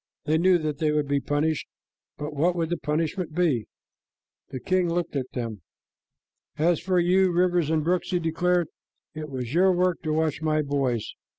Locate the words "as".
6.57-6.79